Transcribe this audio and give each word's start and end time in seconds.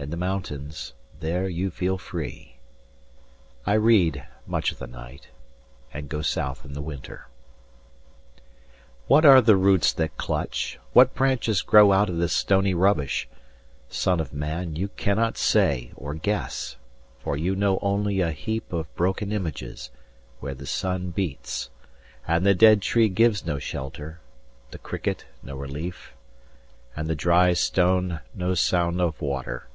In 0.00 0.08
the 0.08 0.16
mountains, 0.16 0.94
there 1.18 1.46
you 1.46 1.70
feel 1.70 1.98
free. 1.98 2.56
I 3.66 3.74
read, 3.74 4.26
much 4.46 4.72
of 4.72 4.78
the 4.78 4.86
night, 4.86 5.28
and 5.92 6.08
go 6.08 6.22
south 6.22 6.64
in 6.64 6.72
the 6.72 6.80
winter. 6.80 7.28
What 9.08 9.26
are 9.26 9.42
the 9.42 9.58
roots 9.58 9.92
that 9.92 10.16
clutch, 10.16 10.78
what 10.94 11.14
branches 11.14 11.60
grow 11.60 11.92
Out 11.92 12.08
of 12.08 12.16
this 12.16 12.32
stony 12.32 12.72
rubbish? 12.72 13.28
Son 13.90 14.20
of 14.20 14.32
man, 14.32 14.68
20 14.68 14.80
You 14.80 14.88
cannot 14.96 15.36
say, 15.36 15.92
or 15.96 16.14
guess, 16.14 16.76
for 17.18 17.36
you 17.36 17.54
know 17.54 17.78
only 17.82 18.22
A 18.22 18.30
heap 18.30 18.72
of 18.72 18.92
broken 18.96 19.30
images, 19.32 19.90
where 20.38 20.54
the 20.54 20.64
sun 20.64 21.10
beats, 21.10 21.68
And 22.26 22.46
the 22.46 22.54
dead 22.54 22.80
tree 22.80 23.10
gives 23.10 23.44
no 23.44 23.58
shelter, 23.58 24.20
the 24.70 24.78
cricket 24.78 25.26
no 25.42 25.56
relief, 25.56 26.14
And 26.96 27.06
the 27.06 27.14
dry 27.14 27.52
stone 27.52 28.20
no 28.34 28.54
sound 28.54 28.98
of 29.02 29.20
water. 29.20 29.66